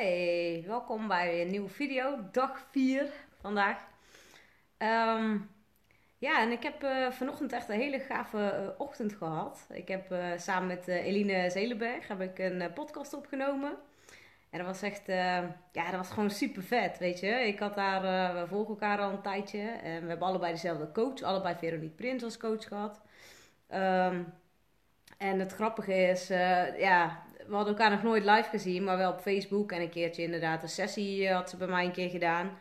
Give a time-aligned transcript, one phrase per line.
[0.00, 3.86] Hey, welkom bij een nieuwe video, dag 4 vandaag.
[4.76, 5.38] Ehm,
[6.18, 9.66] ja, en ik heb uh, vanochtend echt een hele gave uh, ochtend gehad.
[9.72, 13.70] Ik heb uh, samen met Eline Zelenberg heb ik een podcast opgenomen.
[14.50, 15.06] En dat was echt,
[15.72, 17.46] ja, dat was gewoon super vet, weet je.
[17.46, 18.02] Ik had daar,
[18.34, 19.68] we volgen elkaar al een tijdje.
[19.68, 23.00] En we hebben allebei dezelfde coach, allebei Veronique Prins als coach gehad.
[23.74, 24.32] Um,
[25.18, 26.28] en het grappige is,
[26.78, 29.72] ja, we hadden elkaar nog nooit live gezien, maar wel op Facebook.
[29.72, 32.58] En een keertje inderdaad een sessie uh, had ze bij mij een keer gedaan.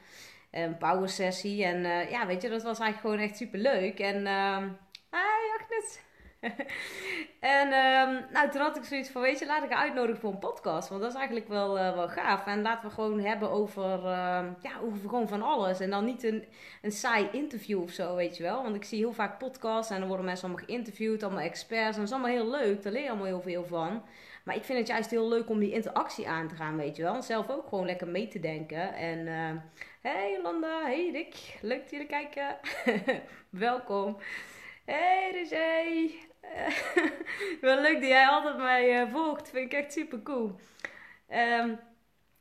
[0.51, 1.63] Een power sessie.
[1.63, 3.99] En uh, ja, weet je, dat was eigenlijk gewoon echt super leuk.
[3.99, 4.57] En uh,
[5.11, 5.99] hi Agnes.
[7.39, 10.31] en um, nou, toen had ik zoiets van, weet je, laat ik haar uitnodigen voor
[10.31, 10.89] een podcast.
[10.89, 12.45] Want dat is eigenlijk wel, wel gaaf.
[12.45, 15.79] En laten we gewoon hebben over, uh, ja, over gewoon van alles.
[15.79, 16.43] En dan niet een,
[16.81, 18.63] een saai interview of zo, weet je wel.
[18.63, 21.95] Want ik zie heel vaak podcasts en dan worden mensen allemaal geïnterviewd, allemaal experts.
[21.95, 24.03] En dat is allemaal heel leuk, daar leer je allemaal heel veel van.
[24.49, 27.03] Maar ik vind het juist heel leuk om die interactie aan te gaan, weet je
[27.03, 27.15] wel.
[27.15, 28.93] En zelf ook gewoon lekker mee te denken.
[28.93, 29.61] En uh,
[30.01, 32.57] hey Jolanda, hey Rick, leuk dat jullie kijken.
[33.49, 34.17] Welkom.
[34.85, 36.11] Hey Roger.
[37.61, 40.55] wel leuk dat jij altijd mij uh, volgt, vind ik echt super cool.
[41.29, 41.79] Um,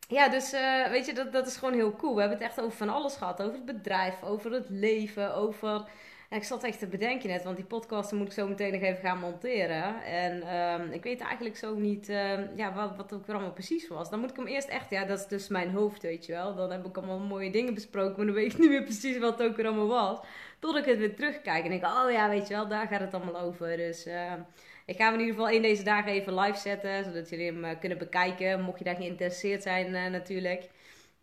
[0.08, 2.14] ja, dus uh, weet je, dat, dat is gewoon heel cool.
[2.14, 3.42] We hebben het echt over van alles gehad.
[3.42, 5.88] Over het bedrijf, over het leven, over
[6.30, 9.02] ik zat echt te bedenken net, want die podcast moet ik zo meteen nog even
[9.02, 10.04] gaan monteren.
[10.04, 14.10] En um, ik weet eigenlijk zo niet um, ja, wat, wat ook allemaal precies was.
[14.10, 16.54] Dan moet ik hem eerst echt, ja, dat is dus mijn hoofd, weet je wel.
[16.54, 19.38] Dan heb ik allemaal mooie dingen besproken, maar dan weet ik niet meer precies wat
[19.38, 20.18] het ook allemaal was.
[20.58, 23.14] Tot ik het weer terugkijk en denk, oh ja, weet je wel, daar gaat het
[23.14, 23.76] allemaal over.
[23.76, 24.32] Dus uh,
[24.86, 27.64] ik ga hem in ieder geval in deze dagen even live zetten, zodat jullie hem
[27.64, 28.62] uh, kunnen bekijken.
[28.62, 30.68] Mocht je daar geïnteresseerd zijn, uh, natuurlijk.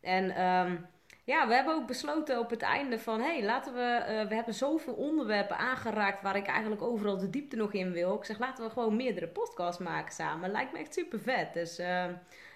[0.02, 0.44] En...
[0.44, 0.86] Um,
[1.26, 3.20] ja, we hebben ook besloten op het einde van...
[3.20, 4.06] hé, hey, laten we...
[4.10, 6.22] Uh, we hebben zoveel onderwerpen aangeraakt...
[6.22, 8.16] waar ik eigenlijk overal de diepte nog in wil.
[8.16, 10.52] Ik zeg, laten we gewoon meerdere podcasts maken samen.
[10.52, 11.54] Lijkt me echt super vet.
[11.54, 12.06] Dus uh,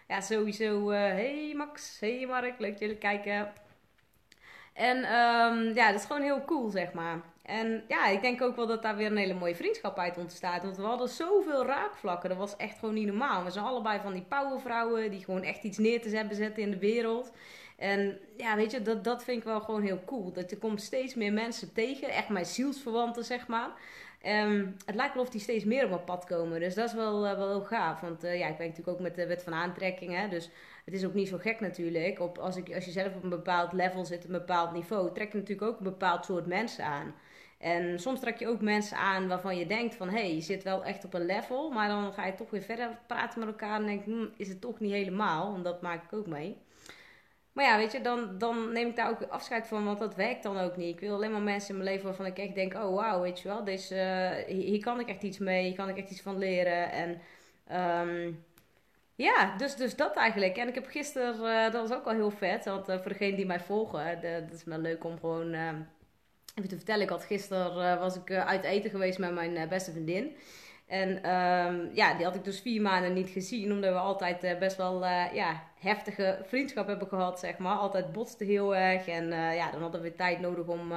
[0.08, 0.92] ja, sowieso...
[0.92, 3.54] Uh, hey Max, hey Mark, leuk dat jullie kijken.
[4.74, 7.22] En um, ja, dat is gewoon heel cool, zeg maar.
[7.44, 10.64] En ja, ik denk ook wel dat daar weer een hele mooie vriendschap uit ontstaat.
[10.64, 12.30] Want we hadden zoveel raakvlakken.
[12.30, 13.44] Dat was echt gewoon niet normaal.
[13.44, 15.12] We zijn allebei van die powervrouwen...
[15.12, 17.32] die gewoon echt iets neer te zetten in de wereld...
[17.80, 20.32] En ja, weet je, dat, dat vind ik wel gewoon heel cool.
[20.32, 23.70] Dat je komt steeds meer mensen tegen, echt mijn zielsverwanten, zeg maar.
[24.26, 26.60] Um, het lijkt wel of die steeds meer op mijn pad komen.
[26.60, 28.00] Dus dat is wel, uh, wel heel gaaf.
[28.00, 30.16] Want uh, ja, ik werk natuurlijk ook met de wet van aantrekking.
[30.16, 30.28] Hè?
[30.28, 30.50] Dus
[30.86, 32.20] het is ook niet zo gek natuurlijk.
[32.20, 35.32] Op, als, ik, als je zelf op een bepaald level zit, een bepaald niveau, trek
[35.32, 37.16] je natuurlijk ook een bepaald soort mensen aan.
[37.58, 40.10] En soms trek je ook mensen aan waarvan je denkt van...
[40.10, 41.70] hé, hey, je zit wel echt op een level.
[41.70, 44.62] Maar dan ga je toch weer verder praten met elkaar en denk hm, is het
[44.62, 45.56] toch niet helemaal?
[45.56, 46.58] En dat maak ik ook mee.
[47.54, 50.44] Maar ja, weet je, dan, dan neem ik daar ook afscheid van, want dat werkt
[50.44, 50.94] dan ook niet.
[50.94, 53.40] Ik wil alleen maar mensen in mijn leven waarvan ik echt denk, oh wauw, weet
[53.40, 53.96] je wel, deze,
[54.50, 56.92] uh, hier kan ik echt iets mee, hier kan ik echt iets van leren.
[56.92, 57.22] En
[58.08, 58.44] um,
[59.16, 60.58] ja, dus, dus dat eigenlijk.
[60.58, 63.36] En ik heb gisteren, uh, dat was ook al heel vet, want uh, voor degenen
[63.36, 65.54] die mij volgen, dat is wel leuk om gewoon
[66.56, 67.04] even te vertellen.
[67.04, 70.36] Ik had gisteren, was ik uit eten geweest met mijn beste vriendin.
[70.90, 74.58] En um, ja, die had ik dus vier maanden niet gezien, omdat we altijd uh,
[74.58, 77.76] best wel uh, ja, heftige vriendschap hebben gehad, zeg maar.
[77.76, 79.08] Altijd botste heel erg.
[79.08, 80.92] En uh, ja, dan hadden we tijd nodig om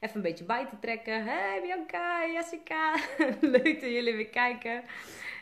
[0.00, 1.24] even een beetje bij te trekken.
[1.24, 2.94] Hey Bianca, Jessica,
[3.40, 4.82] leuk dat jullie weer kijken.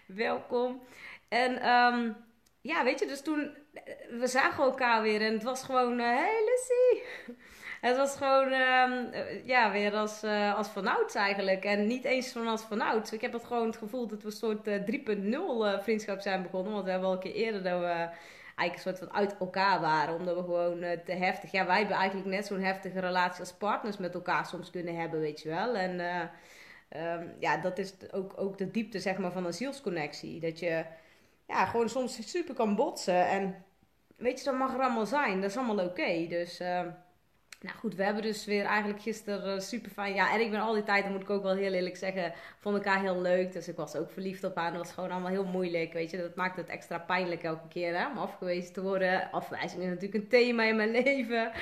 [0.07, 0.83] Welkom.
[1.29, 2.17] En um,
[2.61, 3.57] ja, weet je, dus toen,
[4.11, 7.03] we zagen elkaar weer en het was gewoon, hey Lucy.
[7.83, 11.65] Het was gewoon, uh, ja, weer als, uh, als vanouds eigenlijk.
[11.65, 13.13] En niet eens van als vanouds.
[13.13, 16.73] Ik heb het gewoon het gevoel dat we een soort uh, 3.0 vriendschap zijn begonnen.
[16.73, 18.09] Want we hebben al een keer eerder dat we
[18.57, 20.15] eigenlijk een soort van uit elkaar waren.
[20.15, 21.53] Omdat we gewoon te heftig...
[21.53, 25.21] Ja, wij hebben eigenlijk net zo'n heftige relatie als partners met elkaar soms kunnen hebben,
[25.21, 25.77] weet je wel.
[25.77, 26.01] En
[26.97, 30.41] um, ja, dat is ook, ook de diepte, zeg maar, van een zielsconnectie.
[30.41, 30.85] Dat je
[31.47, 33.27] ja, gewoon soms super kan botsen.
[33.27, 33.65] En
[34.17, 35.41] weet je, dat mag er allemaal zijn.
[35.41, 36.27] Dat is allemaal oké.
[36.29, 36.61] Dus...
[36.61, 36.81] Uh,
[37.63, 40.15] nou goed, we hebben dus weer eigenlijk gisteren uh, super fijn.
[40.15, 42.33] Ja, en ik ben al die tijd, dat moet ik ook wel heel eerlijk zeggen,
[42.59, 43.53] vond elkaar heel leuk.
[43.53, 44.73] Dus ik was ook verliefd op haar.
[44.73, 46.17] Dat was gewoon allemaal heel moeilijk, weet je.
[46.17, 49.31] Dat maakt het extra pijnlijk elke keer, om afgewezen te worden.
[49.31, 51.53] Afwijzing is natuurlijk een thema in mijn leven.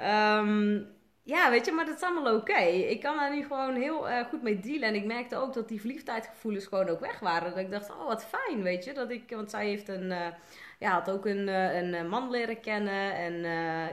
[0.00, 0.86] Um,
[1.26, 2.58] ja, weet je, maar dat is allemaal oké.
[2.62, 4.88] Ik kan daar nu gewoon heel uh, goed mee dealen.
[4.88, 7.50] En ik merkte ook dat die verliefdheidsgevoelens gewoon ook weg waren.
[7.50, 8.92] Dat ik dacht, oh wat fijn, weet je.
[8.92, 10.10] Dat ik, want zij heeft een...
[10.10, 10.26] Uh,
[10.78, 13.14] ja, had ook een, eh, een eh, man leren kennen.
[13.14, 13.34] En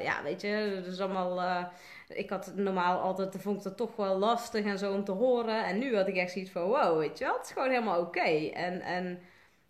[0.03, 1.69] ja, weet je, dat is allemaal.
[2.07, 5.65] Ik had normaal altijd, vond ik dat toch wel lastig en zo om te horen.
[5.65, 7.99] En nu had ik echt zoiets van: wow, weet je wel, het is gewoon helemaal
[7.99, 8.49] oké.
[8.53, 9.19] En, en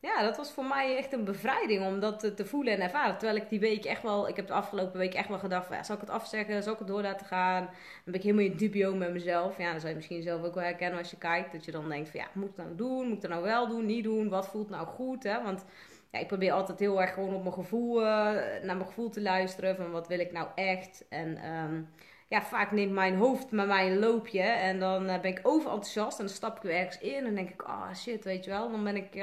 [0.04, 3.18] ja, dat was voor mij echt een bevrijding om dat te, voelen en ervaren.
[3.18, 5.84] Terwijl ik die week echt wel, ik heb de afgelopen week echt wel gedacht: ja,
[5.84, 6.64] zal ik het afzeggen?
[6.64, 7.64] Zal ik het door laten gaan?
[7.64, 7.74] Dan
[8.04, 9.58] ben ik helemaal in dubio met mezelf.
[9.58, 11.52] Ja, dan zou je misschien zelf ook wel herkennen als je kijkt.
[11.52, 13.08] Dat je dan denkt: van ja, moet ik het nou doen?
[13.08, 13.86] Moet ik het nou wel doen?
[13.86, 14.30] Niet doen?
[14.30, 15.24] Wat voelt nou goed?
[15.24, 15.44] Hè?
[15.44, 15.66] Want
[16.12, 19.22] ja, ik probeer altijd heel erg gewoon op mijn gevoel, uh, naar mijn gevoel te
[19.22, 19.76] luisteren.
[19.76, 21.06] Van wat wil ik nou echt?
[21.10, 21.82] En ehm,
[22.28, 24.42] ja, vaak neemt mijn hoofd met mij een loopje.
[24.42, 26.20] En dan ben ik overenthousiast.
[26.20, 27.26] En dan stap ik weer ergens in.
[27.26, 28.72] En denk ik, ah oh, shit, weet je wel.
[28.72, 29.16] Dan ben ik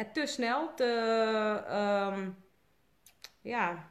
[0.00, 0.84] ja, te snel, te...
[2.14, 2.36] Um,
[3.40, 3.90] ja,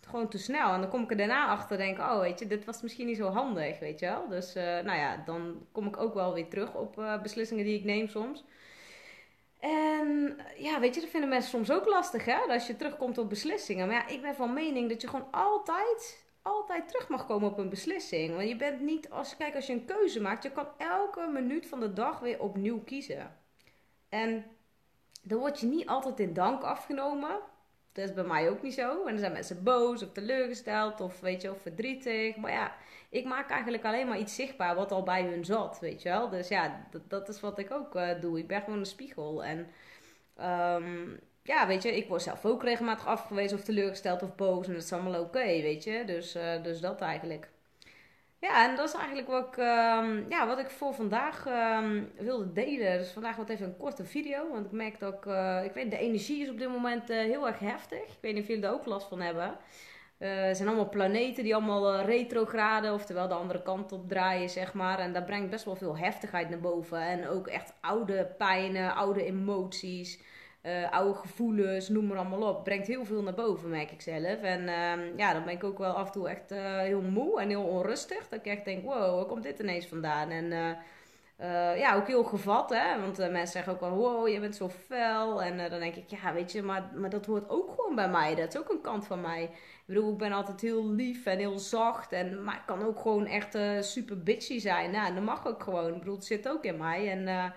[0.00, 0.72] gewoon te snel.
[0.72, 3.16] En dan kom ik er daarna achter denk oh weet je, dit was misschien niet
[3.16, 4.28] zo handig, weet je wel.
[4.28, 7.78] Dus uh, nou ja, dan kom ik ook wel weer terug op uh, beslissingen die
[7.78, 8.44] ik neem soms.
[9.60, 12.36] En ja, weet je, dat vinden mensen soms ook lastig, hè?
[12.36, 13.86] Als je terugkomt op beslissingen.
[13.86, 17.58] Maar ja, ik ben van mening dat je gewoon altijd, altijd terug mag komen op
[17.58, 18.36] een beslissing.
[18.36, 21.26] Want je bent niet, als je kijkt, als je een keuze maakt, je kan elke
[21.32, 23.36] minuut van de dag weer opnieuw kiezen.
[24.08, 24.44] En
[25.22, 27.38] dan word je niet altijd in dank afgenomen.
[27.92, 29.04] Dat is bij mij ook niet zo.
[29.04, 32.36] En dan zijn mensen boos of teleurgesteld of weet je, of verdrietig.
[32.36, 32.74] Maar ja,
[33.08, 36.28] ik maak eigenlijk alleen maar iets zichtbaar wat al bij hun zat, weet je wel.
[36.28, 38.38] Dus ja, dat, dat is wat ik ook uh, doe.
[38.38, 39.44] Ik ben gewoon een spiegel.
[39.44, 39.58] En
[40.40, 44.66] um, ja, weet je, ik word zelf ook regelmatig afgewezen of teleurgesteld of boos.
[44.66, 46.02] En dat is allemaal oké, weet je.
[46.06, 47.48] Dus, uh, dus dat eigenlijk.
[48.42, 52.52] Ja, en dat is eigenlijk wat ik, um, ja, wat ik voor vandaag um, wilde
[52.52, 52.98] delen.
[52.98, 54.50] Dus vandaag wordt even een korte video.
[54.50, 55.24] Want ik merk dat ik,
[55.64, 57.98] ik weet, de energie is op dit moment uh, heel erg heftig.
[57.98, 59.56] Ik weet niet of jullie daar ook last van hebben.
[60.18, 64.74] Uh, er zijn allemaal planeten die allemaal retrograde, oftewel de andere kant op draaien, zeg
[64.74, 64.98] maar.
[64.98, 67.00] En dat brengt best wel veel heftigheid naar boven.
[67.00, 70.20] En ook echt oude pijnen, oude emoties
[70.62, 72.64] uh, oude gevoelens, noem maar allemaal op.
[72.64, 74.42] Brengt heel veel naar boven, merk ik zelf.
[74.42, 77.40] En uh, ja, dan ben ik ook wel af en toe echt uh, heel moe
[77.40, 78.28] en heel onrustig.
[78.28, 80.30] Dat ik echt denk, wow, waar komt dit ineens vandaan?
[80.30, 80.52] En
[81.36, 83.00] eh, ja, ook heel gevat, hè.
[83.00, 85.42] Want mensen zeggen ook wel, wow, je bent zo fel.
[85.42, 88.34] En dan denk ik, ja, weet je, maar, maar dat hoort ook gewoon bij mij.
[88.34, 89.42] Dat is ook een kant van mij.
[89.42, 92.12] Ik bedoel, ik ben altijd heel lief en heel zacht.
[92.12, 94.90] En, maar ik kan ook gewoon echt super bitchy zijn.
[94.90, 95.92] Nou, dat mag ook gewoon.
[95.92, 97.10] Ik bedoel, het zit ook in mij.
[97.10, 97.52] En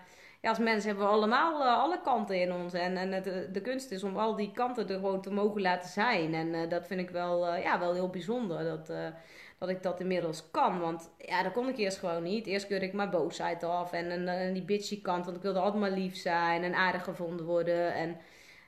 [0.47, 2.73] als mensen hebben we allemaal uh, alle kanten in ons.
[2.73, 5.89] En, en het, de kunst is om al die kanten er gewoon te mogen laten
[5.89, 6.33] zijn.
[6.33, 8.63] En uh, dat vind ik wel, ja, wel heel bijzonder.
[8.63, 8.91] Dat,
[9.59, 10.79] dat ik dat inmiddels kan.
[10.79, 12.47] Want ja, dat kon ik eerst gewoon niet.
[12.47, 13.91] Eerst keurde ik mijn boosheid af.
[13.91, 15.25] En, en, en die bitchy kant.
[15.25, 17.93] Want ik wilde altijd maar lief zijn en aardig gevonden worden.
[17.93, 18.17] En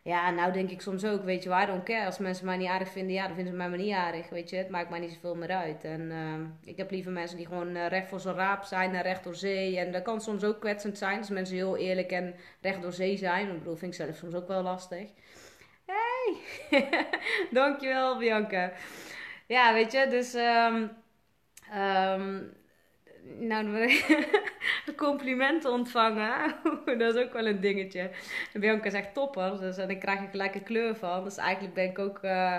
[0.07, 1.89] ja, nou denk ik soms ook, weet je, waar don't.
[2.05, 4.49] Als mensen mij niet aardig vinden, ja, dan vinden ze mij maar niet aardig, weet
[4.49, 4.55] je.
[4.55, 5.83] Het maakt mij niet zoveel meer uit.
[5.83, 9.01] En uh, ik heb liever mensen die gewoon uh, recht voor zijn raap zijn en
[9.01, 9.79] recht door zee.
[9.79, 13.17] En dat kan soms ook kwetsend zijn, als mensen heel eerlijk en recht door zee
[13.17, 13.47] zijn.
[13.47, 15.09] Ik bedoel, vind ik zelf soms ook wel lastig.
[15.85, 16.37] Hey,
[17.51, 18.71] dankjewel Bianca.
[19.47, 20.33] Ja, weet je, dus...
[20.33, 20.91] Um,
[21.79, 22.55] um,
[23.39, 23.65] nou,
[24.95, 26.55] complimenten ontvangen,
[26.97, 28.09] dat is ook wel een dingetje.
[28.53, 31.23] Bianca zegt topper, dus dan krijg ik gelijk een kleur van.
[31.23, 32.57] Dus eigenlijk ben ik ook uh,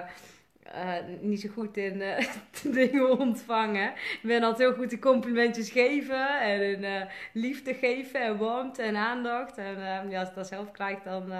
[0.74, 2.18] uh, niet zo goed in uh,
[2.62, 3.92] dingen ontvangen.
[3.92, 9.58] Ik ben altijd heel goed in complimentjes geven en liefde geven en warmte en aandacht.
[9.58, 11.32] En ja, als ik dat zelf krijg, dan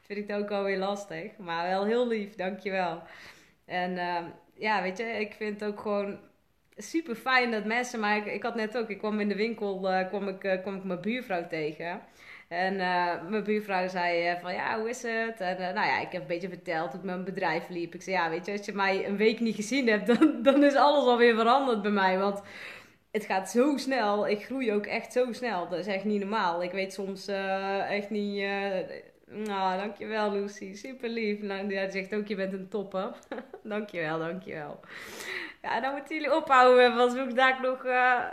[0.00, 1.36] vind ik dat ook alweer lastig.
[1.36, 3.02] Maar wel heel lief, dankjewel.
[3.64, 3.94] En
[4.54, 6.18] ja, weet je, ik vind ook gewoon
[6.76, 8.20] super fijn dat mensen mij.
[8.20, 11.00] Ik, had net ook, ik kwam in de winkel, uh, kwam, ik, uh, ik mijn
[11.00, 12.00] buurvrouw tegen.
[12.48, 15.40] En uh, mijn buurvrouw zei van ja, hoe is het?
[15.40, 17.94] En nou ja, ik heb een beetje verteld hoe mijn bedrijf liep.
[17.94, 20.64] Ik zei ja, weet je, als je mij een week niet gezien hebt, dan, dan
[20.64, 22.18] is alles alweer veranderd bij mij.
[22.18, 22.42] Want
[23.10, 24.28] het gaat zo snel.
[24.28, 25.68] Ik groei ook echt zo snel.
[25.68, 26.62] Dat is echt niet normaal.
[26.62, 27.26] Ik weet soms
[27.88, 28.44] echt niet.
[29.26, 30.74] nou, dankjewel Lucy.
[30.74, 31.40] Super lief.
[31.40, 33.12] Nou, die zegt ook, je bent een topper.
[33.62, 34.80] dankjewel, dankjewel.
[35.66, 38.24] Ja, dan moeten jullie ophouden want ik daar nog uh,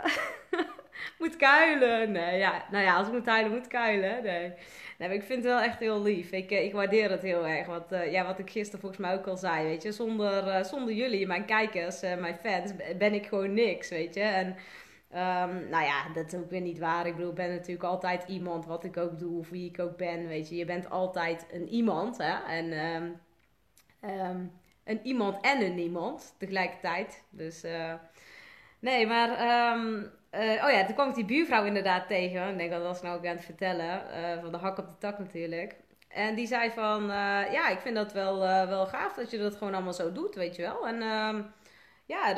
[1.18, 2.12] moet kuilen.
[2.12, 4.22] Nee, ja, nou ja, als ik moet huilen, moet ik kuilen.
[4.22, 4.52] Nee.
[4.98, 6.30] nee, ik vind het wel echt heel lief.
[6.30, 7.66] Ik, ik waardeer het heel erg.
[7.66, 9.92] Want uh, ja, wat ik gisteren volgens mij ook al zei, weet je.
[9.92, 14.20] Zonder, zonder jullie, mijn kijkers, mijn fans, ben ik gewoon niks, weet je.
[14.20, 17.06] En um, nou ja, dat is ook weer niet waar.
[17.06, 19.96] Ik bedoel, ik ben natuurlijk altijd iemand, wat ik ook doe, of wie ik ook
[19.96, 20.56] ben, weet je.
[20.56, 22.52] Je bent altijd een iemand, hè.
[22.52, 22.72] En...
[22.72, 23.20] Um,
[24.10, 27.24] um, een iemand en een niemand tegelijkertijd.
[27.30, 27.94] Dus uh,
[28.78, 29.28] nee, maar
[29.76, 32.48] um, oh ja, toen kwam ik die buurvrouw inderdaad tegen.
[32.48, 34.02] Ik denk dat was nou ook aan het vertellen.
[34.10, 35.76] Uh, van de hak op de tak natuurlijk.
[36.08, 37.06] En die zei van,
[37.52, 38.38] ja, ik vind dat wel,
[38.68, 40.86] wel gaaf dat je dat gewoon allemaal zo doet, weet je wel.
[40.86, 41.52] En um,
[42.06, 42.34] ja,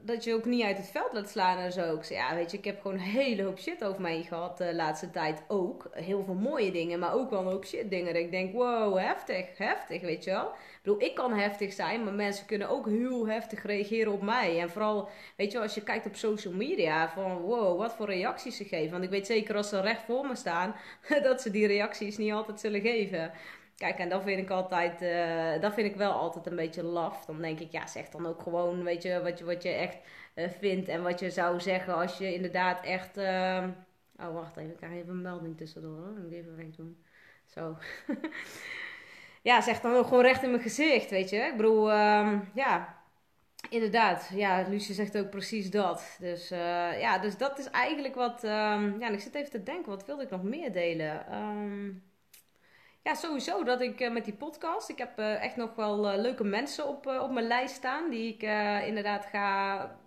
[0.00, 1.94] dat je ook niet uit het veld laat slaan en zo.
[1.94, 4.58] Ik zei, ja, weet je, ik heb gewoon een hele hoop shit over mij gehad
[4.58, 5.88] de laatste tijd ook.
[5.92, 8.16] Heel veel mooie dingen, maar ook wel een hoop shit dingen.
[8.16, 10.52] Ik denk, wow, heftig, heftig, weet je wel.
[10.88, 14.60] Bedoel, ik kan heftig zijn, maar mensen kunnen ook heel heftig reageren op mij.
[14.60, 18.56] En vooral, weet je als je kijkt op social media, van wow, wat voor reacties
[18.56, 18.90] ze geven.
[18.90, 20.74] Want ik weet zeker als ze recht voor me staan,
[21.22, 23.32] dat ze die reacties niet altijd zullen geven.
[23.76, 27.24] Kijk, en dat vind ik altijd, uh, dat vind ik wel altijd een beetje laf.
[27.24, 29.98] Dan denk ik, ja, zeg dan ook gewoon, weet je, wat je, wat je echt
[30.34, 33.18] uh, vindt en wat je zou zeggen als je inderdaad echt.
[33.18, 33.64] Uh...
[34.20, 35.96] Oh, wacht even, ik krijg even een melding tussendoor.
[35.96, 36.16] Hoor.
[36.16, 37.04] Ik moet even weg doen.
[37.46, 37.76] Zo.
[39.48, 41.36] ja, zegt dan ook gewoon recht in mijn gezicht, weet je.
[41.36, 42.96] Ik bedoel, ehm, ja,
[43.70, 44.30] inderdaad.
[44.34, 46.16] Ja, Lucie zegt ook precies dat.
[46.20, 48.44] Dus uh, ja, dus dat is eigenlijk wat...
[48.44, 51.34] Um, ja, ik zit even te denken, wat wilde ik nog meer delen?
[51.34, 52.02] Um,
[53.02, 54.88] ja, sowieso dat ik uh, met die podcast...
[54.88, 58.10] Ik heb uh, echt nog wel leuke mensen op, op mijn lijst staan...
[58.10, 58.42] die ik
[58.86, 59.98] inderdaad ga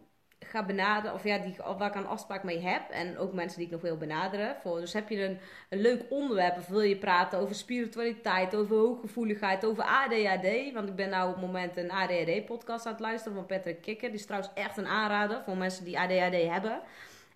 [0.46, 2.90] ga benaderen, of ja, die, waar ik een afspraak mee heb.
[2.90, 4.56] En ook mensen die ik nog wil benaderen.
[4.62, 8.76] Voor, dus heb je een, een leuk onderwerp, of wil je praten over spiritualiteit, over
[8.76, 10.74] hooggevoeligheid, over ADHD.
[10.74, 14.10] Want ik ben nou op het moment een ADHD-podcast aan het luisteren van Patrick Kikker.
[14.10, 16.82] Die is trouwens echt een aanrader voor mensen die ADHD hebben.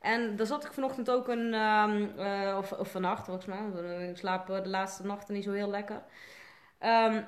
[0.02, 3.60] En daar zat ik vanochtend ook een, um, uh, of, of vannacht volgens mij,
[4.10, 6.04] ik slaap de laatste nachten niet zo heel lekker.
[6.80, 7.26] Um,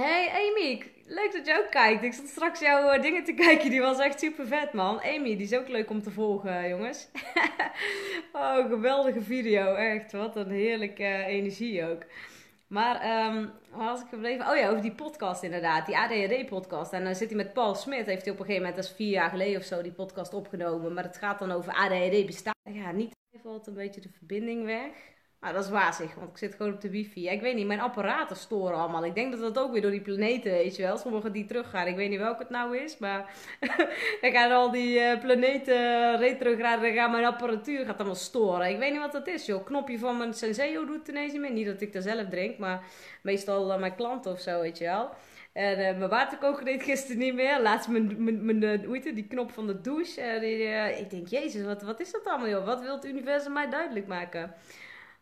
[0.00, 2.02] Hey Amy, leuk dat je ook kijkt.
[2.02, 5.00] Ik zat straks jouw uh, dingen te kijken, die was echt super vet man.
[5.00, 7.08] Amy, die is ook leuk om te volgen jongens.
[8.32, 10.12] oh, geweldige video, echt.
[10.12, 12.02] Wat een heerlijke uh, energie ook.
[12.66, 14.48] Maar um, waar was ik gebleven?
[14.48, 16.92] Oh ja, over die podcast inderdaad, die ADHD-podcast.
[16.92, 18.96] En dan zit hij met Paul Smit, heeft hij op een gegeven moment, dat is
[18.96, 20.94] vier jaar geleden of zo, die podcast opgenomen.
[20.94, 22.54] Maar het gaat dan over ADHD bestaan.
[22.72, 24.90] Ja, niet valt een beetje de verbinding weg.
[25.40, 27.28] Nou, dat is wazig, want ik zit gewoon op de wifi.
[27.28, 29.04] Ik weet niet, mijn apparaten storen allemaal.
[29.04, 30.96] Ik denk dat dat ook weer door die planeten, weet je wel.
[30.96, 31.86] Sommige die teruggaan.
[31.86, 33.30] Ik weet niet welke het nou is, maar
[34.20, 38.70] dan gaan al die uh, planeten retrograde, dan gaat mijn apparatuur gaat allemaal storen.
[38.70, 39.64] Ik weet niet wat dat is, joh.
[39.64, 41.52] Knopje van mijn Senseo doet ineens niet meer.
[41.52, 42.82] Niet dat ik er zelf drink, maar
[43.22, 45.10] meestal uh, mijn klanten of zo, weet je wel.
[45.52, 47.60] En uh, mijn waterkoker deed gisteren niet meer.
[47.60, 50.38] Laatst mijn, mijn, mijn het, die knop van de douche.
[50.40, 50.62] Die,
[50.98, 52.64] ik denk, jezus, wat, wat is dat allemaal, joh?
[52.64, 54.54] Wat wil het universum mij duidelijk maken?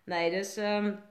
[0.06, 0.56] Nee, dus...
[0.56, 1.04] Um,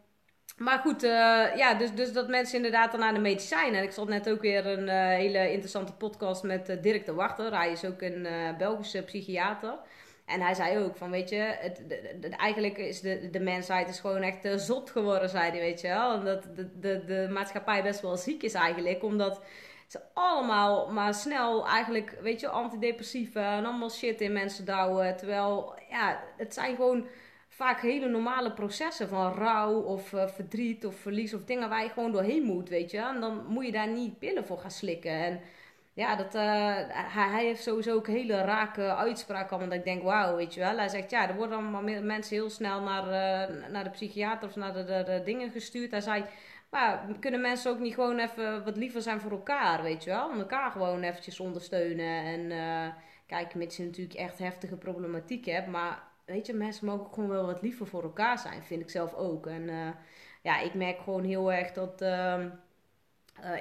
[0.58, 1.10] maar goed, uh,
[1.56, 3.80] ja, dus, dus dat mensen inderdaad dan naar de medicijnen.
[3.80, 7.14] En ik zat net ook weer een uh, hele interessante podcast met uh, Dirk de
[7.14, 7.58] Wachter.
[7.58, 9.78] Hij is ook een Belgische psychiater.
[10.26, 11.82] En hij zei ook van, weet je, het,
[12.30, 16.14] eigenlijk is de, de mensheid is gewoon echt zot geworden, zei hij, weet je wel.
[16.14, 19.42] En dat de, de, de maatschappij best wel ziek is eigenlijk, omdat
[19.88, 25.18] ze allemaal maar snel eigenlijk, weet je, antidepressiva en allemaal shit in mensen douwen.
[25.18, 27.08] Terwijl, ja, het zijn gewoon
[27.56, 31.90] vaak hele normale processen van rouw of uh, verdriet of verlies of dingen waar je
[31.90, 32.98] gewoon doorheen moet, weet je.
[32.98, 35.12] En dan moet je daar niet pillen voor gaan slikken.
[35.12, 35.42] En
[35.94, 39.60] ja, dat, uh, hij, hij, heeft sowieso ook hele rake uitspraken.
[39.60, 40.78] Want ik denk, wauw, weet je wel.
[40.78, 44.56] Hij zegt, ja, er worden allemaal mensen heel snel naar, uh, naar de psychiater of
[44.56, 45.92] naar de, dingen gestuurd.
[45.92, 46.24] Hij zei,
[46.70, 50.30] maar kunnen mensen ook niet gewoon even wat liever zijn voor elkaar, weet je wel.
[50.30, 52.24] Om elkaar gewoon eventjes ondersteunen.
[52.24, 52.94] En
[53.28, 57.46] kijk, mits je natuurlijk echt heftige problematiek hebt, maar weet je, mensen mogen gewoon wel
[57.46, 59.48] wat liever voor elkaar zijn, vind ik zelf ook.
[59.48, 59.90] En uh,
[60.42, 62.02] ja, ik merk gewoon heel erg dat.
[62.02, 62.44] Uh,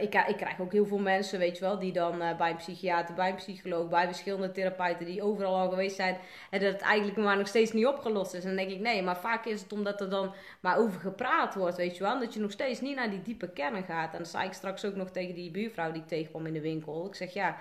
[0.01, 3.15] ik, ik, krijg ook heel veel mensen, weet je wel, die dan bij een psychiater,
[3.15, 6.17] bij een psycholoog, bij verschillende therapeuten die overal al geweest zijn.
[6.51, 8.41] En dat het eigenlijk maar nog steeds niet opgelost is.
[8.41, 11.55] En dan denk ik, nee, maar vaak is het omdat er dan maar over gepraat
[11.55, 12.19] wordt, weet je wel.
[12.19, 14.13] Dat je nog steeds niet naar die diepe kern gaat.
[14.13, 16.61] En dat zei ik straks ook nog tegen die buurvrouw die ik tegenkwam in de
[16.61, 17.07] winkel.
[17.07, 17.57] Ik zeg, ja,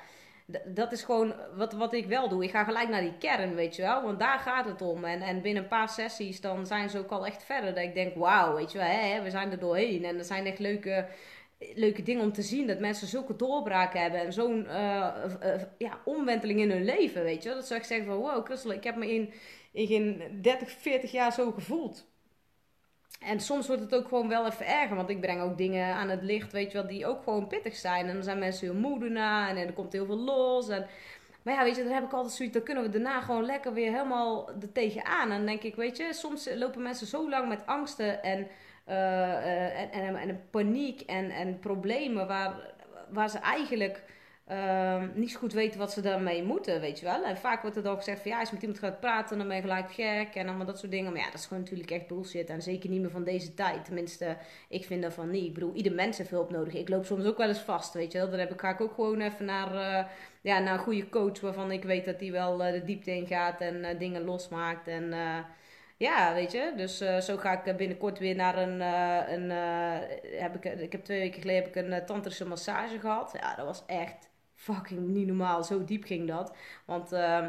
[0.65, 2.43] dat is gewoon wat, wat ik wel doe.
[2.43, 4.03] Ik ga gelijk naar die kern, weet je wel.
[4.03, 5.03] Want daar gaat het om.
[5.05, 7.73] En, en binnen een paar sessies dan zijn ze ook al echt verder.
[7.73, 10.05] Dat ik denk, wauw, weet je wel, hè, we zijn er doorheen.
[10.05, 11.07] En er zijn echt leuke,
[11.75, 12.67] leuke dingen om te zien.
[12.67, 14.19] Dat mensen zulke doorbraken hebben.
[14.19, 15.07] En zo'n uh,
[15.43, 17.57] uh, ja, omwenteling in hun leven, weet je wel.
[17.57, 19.33] Dat ze echt zeggen van, wow, Christel, ik heb me in,
[19.71, 22.11] in geen 30, 40 jaar zo gevoeld.
[23.19, 24.95] En soms wordt het ook gewoon wel even erger.
[24.95, 27.75] Want ik breng ook dingen aan het licht, weet je wel, die ook gewoon pittig
[27.75, 28.07] zijn.
[28.07, 29.49] En dan zijn mensen heel moe daarna.
[29.49, 30.69] En, er komt heel veel los.
[30.69, 30.87] En,
[31.43, 32.55] maar ja, weet je, dan heb ik altijd zoiets.
[32.55, 35.31] Dan kunnen we daarna gewoon lekker weer helemaal er tegenaan.
[35.31, 38.47] En dan denk ik, weet je, soms lopen mensen zo lang met angsten en,
[38.87, 42.27] uh, en, en, en, paniek en, en problemen.
[42.27, 42.73] Waar,
[43.09, 44.03] waar ze eigenlijk
[44.51, 47.23] uh, niet zo goed weten wat ze daarmee moeten, weet je wel.
[47.23, 49.47] En vaak wordt er dan gezegd van ja, als je met iemand gaat praten, dan
[49.47, 51.11] ben je gelijk gek en allemaal dat soort dingen.
[51.11, 53.85] Maar ja, dat is gewoon natuurlijk echt bullshit en zeker niet meer van deze tijd.
[53.85, 54.37] Tenminste,
[54.69, 55.45] ik vind daarvan niet.
[55.45, 56.73] Ik bedoel, ieder mens heeft hulp nodig.
[56.73, 58.29] Ik loop soms ook wel eens vast, weet je wel.
[58.29, 60.09] Dan heb ik, ga ik ook gewoon even naar, uh,
[60.41, 63.27] ja, naar een goede coach waarvan ik weet dat die wel uh, de diepte in
[63.27, 65.13] gaat en uh, dingen losmaakt en...
[65.97, 66.73] Ja, weet je.
[66.75, 68.81] Dus zo ga ik binnenkort weer naar een.
[69.33, 69.49] Een
[70.39, 73.37] heb ik, ik heb twee weken geleden heb ik een tantrische massage gehad.
[73.41, 74.29] Ja, dat was echt
[74.63, 75.63] fucking niet normaal.
[75.63, 76.55] Zo diep ging dat.
[76.85, 77.47] Want uh,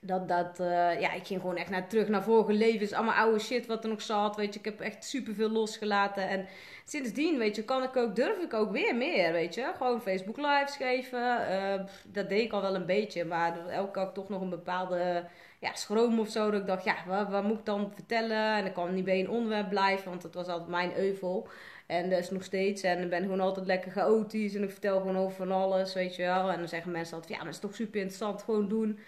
[0.00, 2.92] dat, dat, uh, ja, ik ging gewoon echt naar, terug naar vorige levens.
[2.92, 4.36] Allemaal oude shit wat er nog zat.
[4.36, 6.28] Weet je, ik heb echt superveel losgelaten.
[6.28, 6.46] En
[6.84, 9.72] sindsdien, weet je, kan ik ook, durf ik ook weer meer, weet je.
[9.76, 11.50] Gewoon Facebook lives geven.
[11.50, 13.24] Uh, dat deed ik al wel een beetje.
[13.24, 15.24] Maar elke keer toch nog een bepaalde
[15.60, 16.50] ja, schroom of zo.
[16.50, 18.56] Dat ik dacht, ja, wat, wat moet ik dan vertellen?
[18.56, 21.48] En ik kan niet bij een onderwerp blijven, want dat was altijd mijn euvel.
[21.86, 22.82] En dat is nog steeds.
[22.82, 24.54] En ik ben gewoon altijd lekker chaotisch.
[24.54, 26.50] En ik vertel gewoon over van alles, weet je wel.
[26.50, 28.98] En dan zeggen mensen altijd, ja, maar het is toch super interessant, gewoon doen.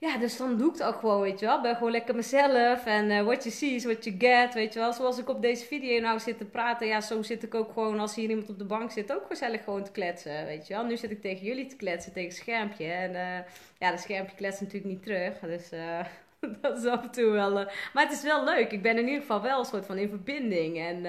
[0.00, 1.60] Ja, dus dan doe ik het ook gewoon, weet je wel.
[1.60, 2.86] Ben gewoon lekker mezelf.
[2.86, 4.92] En uh, what you see is what you get, weet je wel.
[4.92, 6.86] Zoals ik op deze video nou zit te praten.
[6.86, 9.12] Ja, zo zit ik ook gewoon als hier iemand op de bank zit.
[9.12, 10.84] Ook gezellig gewoon te kletsen, weet je wel.
[10.84, 12.84] Nu zit ik tegen jullie te kletsen, tegen het schermpje.
[12.84, 13.38] En uh,
[13.78, 15.38] ja, dat schermpje kletst natuurlijk niet terug.
[15.38, 16.00] Dus uh,
[16.62, 17.52] dat is af en toe wel...
[17.92, 18.72] maar het is wel leuk.
[18.72, 20.78] Ik ben in ieder geval wel een soort van in verbinding.
[20.78, 21.06] En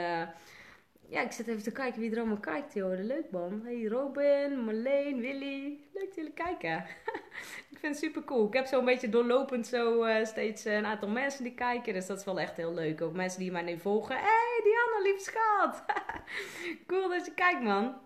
[1.12, 3.00] ja, ik zit even te kijken wie er allemaal kijkt, joh.
[3.00, 3.62] Leuk, man.
[3.63, 5.80] Hey, Robin, Marleen, Willy.
[5.94, 6.86] Leuk dat jullie kijken.
[7.72, 8.48] ik vind het super cool.
[8.48, 11.94] Ik heb zo'n beetje doorlopend zo uh, steeds een aantal mensen die kijken.
[11.94, 13.01] Dus dat is wel echt heel leuk.
[13.01, 14.15] Ook mensen die mij nu volgen.
[14.15, 15.84] hey, Diana, lief schat.
[16.88, 17.98] cool dat je kijkt, man.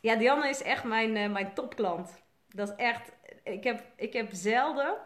[0.00, 2.22] Ja, Diana is echt mijn, uh, mijn topklant.
[2.48, 3.12] Dat is echt...
[3.44, 4.96] Ik heb, ik heb zelden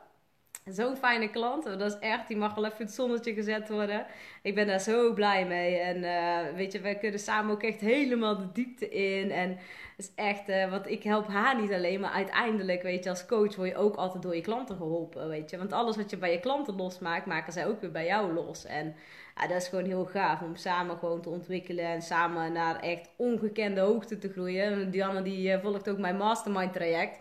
[0.70, 1.64] Zo'n fijne klant.
[1.64, 4.06] Dat is echt, die mag wel even het zonnetje gezet worden.
[4.42, 5.76] Ik ben daar zo blij mee.
[5.76, 9.30] En uh, weet je, wij kunnen samen ook echt helemaal de diepte in.
[9.30, 9.58] En het
[9.96, 13.56] is echt, uh, want ik help haar niet alleen, maar uiteindelijk, weet je, als coach
[13.56, 15.58] word je ook altijd door je klanten geholpen, weet je.
[15.58, 18.64] Want alles wat je bij je klanten losmaakt, maken zij ook weer bij jou los.
[18.64, 18.94] En
[19.36, 23.10] ja, dat is gewoon heel gaaf om samen gewoon te ontwikkelen en samen naar echt
[23.16, 24.90] ongekende hoogte te groeien.
[24.90, 27.18] Diana die uh, volgt ook mijn mastermind traject.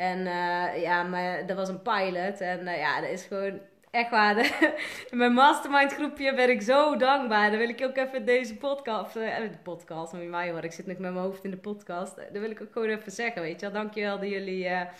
[0.00, 2.40] En uh, ja, maar dat was een pilot.
[2.40, 4.34] En uh, ja, dat is gewoon echt waar.
[5.10, 7.50] mijn mastermind groepje ben ik zo dankbaar.
[7.50, 10.86] Dan wil ik ook even deze podcast, uh, de podcast, maar mij hoor, ik zit
[10.86, 12.16] nog met mijn hoofd in de podcast.
[12.16, 13.80] Dat wil ik ook gewoon even zeggen, weet je wel.
[13.80, 14.92] Dankjewel dat jullie ja,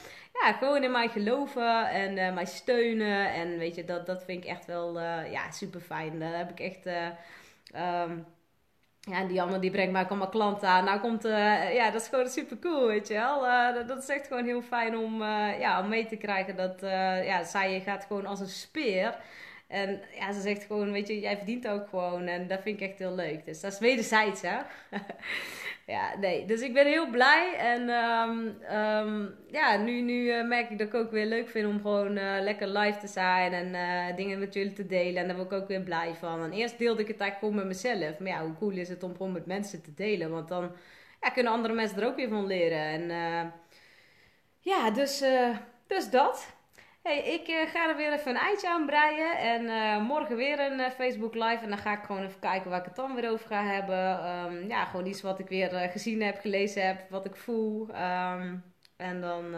[0.58, 3.32] gewoon in mij geloven en mij steunen.
[3.32, 6.18] En weet je, dat, dat vind ik echt wel ja, super fijn.
[6.18, 6.86] Daar heb ik echt...
[8.06, 8.26] Um,
[9.00, 10.84] ja, en die die brengt mij ook allemaal klanten aan.
[10.84, 13.46] Nou komt, uh, ja, dat is gewoon super cool, weet je wel.
[13.46, 16.80] Uh, dat, is echt gewoon heel fijn om, uh, ja, om mee te krijgen dat,
[17.24, 19.16] ja, zij gaat gewoon als een speer.
[19.70, 22.26] En ja, ze zegt gewoon, weet je, jij verdient ook gewoon.
[22.26, 23.44] En dat vind ik echt heel leuk.
[23.44, 24.56] Dus dat is wederzijds, hè.
[25.94, 26.44] ja, nee.
[26.44, 27.54] Dus ik ben heel blij.
[27.56, 31.66] En um, um, ja, nu, nu uh, merk ik dat ik ook weer leuk vind
[31.66, 33.52] om gewoon uh, lekker live te zijn.
[33.52, 35.22] En uh, dingen met jullie te delen.
[35.22, 36.42] En daar word ik ook weer blij van.
[36.42, 38.18] En eerst deelde ik het eigenlijk gewoon met mezelf.
[38.18, 40.30] Maar ja, hoe cool is het om gewoon met mensen te delen.
[40.30, 40.72] Want dan
[41.20, 43.10] ja, kunnen andere mensen er ook weer van leren.
[43.10, 43.52] En
[44.60, 45.24] ja, dus,
[45.86, 46.58] dus dat.
[47.02, 49.38] Hey, ik uh, ga er weer even een eitje aan breien.
[49.38, 51.58] En uh, morgen weer een uh, Facebook Live.
[51.62, 54.28] En dan ga ik gewoon even kijken waar ik het dan weer over ga hebben.
[54.28, 57.88] Um, ja, gewoon iets wat ik weer gezien heb, gelezen heb, wat ik voel.
[57.88, 58.64] Um,
[58.96, 59.50] en dan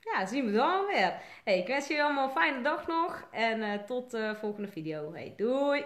[0.00, 1.12] ja, zien we dan weer.
[1.44, 3.28] Hey, ik wens jullie allemaal een fijne dag nog.
[3.30, 5.12] En tot de volgende video.
[5.12, 5.84] Hey, doei!